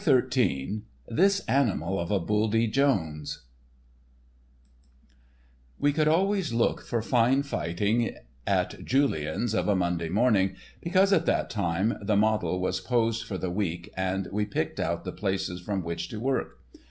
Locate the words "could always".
5.93-6.51